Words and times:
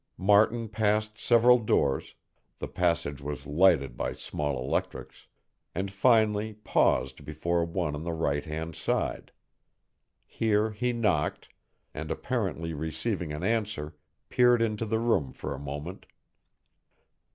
Martin 0.17 0.67
passed 0.67 1.19
several 1.19 1.59
doors 1.59 2.15
the 2.57 2.67
passage 2.67 3.21
was 3.21 3.45
lighted 3.45 3.95
by 3.95 4.13
small 4.13 4.57
electrics 4.57 5.27
and 5.75 5.91
finally 5.91 6.55
paused 6.55 7.23
before 7.23 7.63
one 7.63 7.93
on 7.93 8.01
the 8.03 8.11
right 8.11 8.45
hand 8.47 8.75
side. 8.75 9.31
Here 10.25 10.71
he 10.71 10.91
knocked, 10.91 11.49
and 11.93 12.09
apparently 12.09 12.73
receiving 12.73 13.31
an 13.31 13.43
answer, 13.43 13.95
peered 14.27 14.59
into 14.63 14.87
the 14.87 14.97
room 14.97 15.33
for 15.33 15.53
a 15.53 15.59
moment. 15.59 16.07